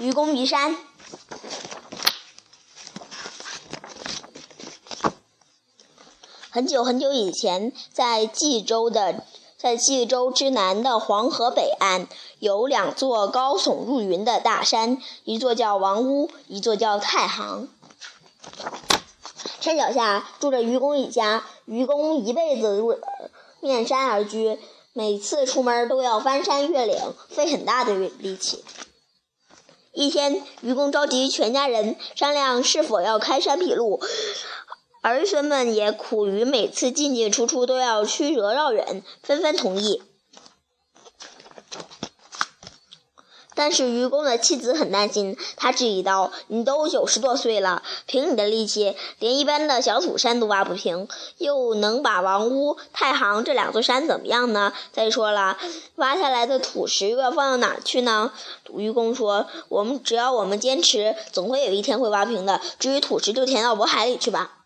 [0.00, 0.78] 愚公移山。
[6.48, 9.26] 很久很久以前，在冀州的
[9.58, 12.06] 在冀州之南的黄河北岸，
[12.38, 17.68] 有两座高耸入云的大山，一座叫王屋，一座叫太行。
[19.60, 22.82] 山脚下住着愚公一家，愚公一辈子
[23.60, 24.58] 面山而居，
[24.94, 26.98] 每次出门都要翻山越岭，
[27.28, 28.64] 费很大的力气。
[30.00, 34.00] 一天，愚公召集全家人商量是否要开山辟路。
[35.02, 40.00] 儿孙们也苦于每次进进出出都要曲折绕远，纷纷同意。
[43.60, 54.72] 但是愚公的妻子很担心，他质疑道：“你都九十多岁了，凭你的力气，连一般的小土山都挖不平，又能把王屋、太行这两座山怎么样呢？
[54.94, 55.58] 再说了，
[55.96, 58.32] 挖下来的土石又要放到哪儿去呢？”
[58.72, 62.62] 愚公说：“我们只要我们坚持，总会有一天会挖平的。
[62.78, 64.64] 至于土石，就填到渤海里去吧。”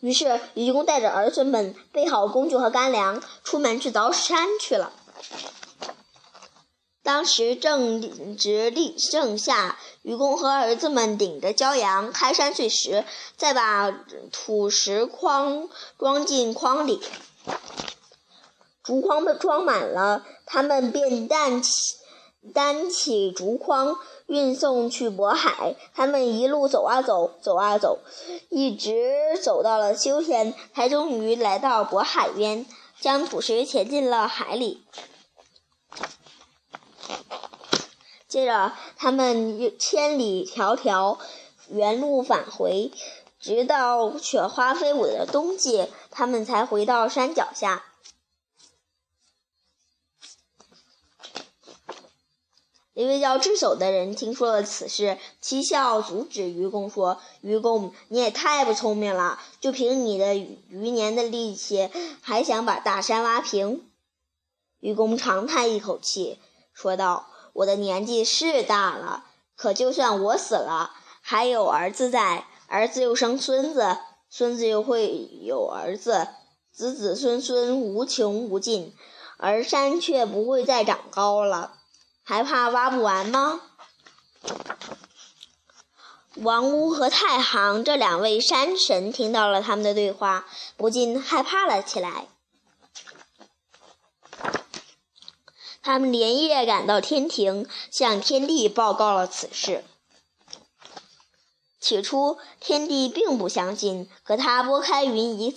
[0.00, 4.92] 于是，愚公带着儿孙们备好工具和干粮，出门去凿山去了。
[7.06, 13.04] 当时正值立盛夏，愚公和儿子们顶着骄阳开山碎石，
[13.36, 13.92] 再把
[14.32, 15.68] 土石筐
[16.00, 17.00] 装进筐里。
[18.82, 21.70] 竹筐被装满了，他们便担起
[22.52, 23.96] 担起竹筐。
[24.26, 28.00] 运送去渤海，他们一路走啊走，走啊走，
[28.48, 32.66] 一直走到了秋天，才终于来到渤海边，
[33.00, 34.82] 将土石潜进了海里。
[38.36, 41.16] 接着，他们又千里迢迢，
[41.70, 42.92] 原路返回，
[43.40, 47.86] 直到雪花飞舞的冬季，他们才回到山脚下。
[52.92, 59.40] 一位叫智叟的人听说了此事，讥笑阻止愚公说：“愚公，你也太不聪明了！
[59.60, 61.88] 就凭你的余年的力气，
[62.20, 63.88] 还想把大山挖平？”
[64.80, 66.38] 愚公长叹一口气，
[66.74, 69.24] 说道：“我的年纪是大了，
[69.56, 73.96] 可就算我死了，还有儿子在，儿子又生孙子，
[74.28, 76.28] 孙子又会有儿子，
[76.70, 78.94] 子子孙孙无穷无尽，
[79.38, 81.72] 而山却不会再长高了。”
[82.28, 83.60] 还怕挖不完吗？
[86.34, 90.44] 王屋和太行这两位山神听到了他们的对话，
[90.76, 92.26] 不禁害怕了起来。
[95.86, 99.84] 他们连夜赶到天庭，向天帝报告了此事。
[101.78, 105.54] 起初，天帝并不相信，可他拨开云一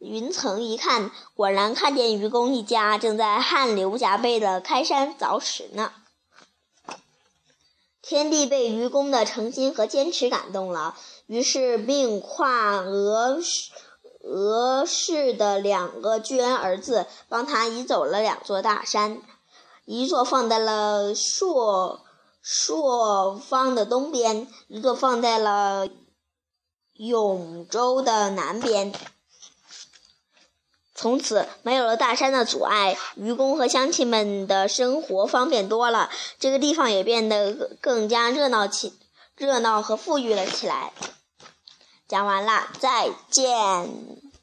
[0.00, 5.94] 云层一看，果然看见愚公一家正在汗流浃背的开山凿石呢。
[8.02, 10.94] 天帝被愚公的诚心和坚持感动了，
[11.26, 13.40] 于是命跨额
[14.24, 19.22] 额氏的两个巨恩儿子帮他移走了两座大山，
[19.84, 22.04] 一座放在了朔
[22.40, 25.88] 朔方的东边，一座放在了
[26.94, 28.92] 永州的南边。
[30.94, 36.08] 从此没有了大山的阻碍，愚公和乡亲们的生活方便多了，
[36.38, 38.94] 这个地方也变得更加热闹起，
[39.36, 40.92] 热闹和富裕了起来。
[42.06, 44.33] 讲完了，再见。